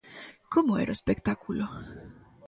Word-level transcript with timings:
Como 0.53 0.71
era 0.83 0.93
o 0.93 0.97
espectáculo? 0.99 1.65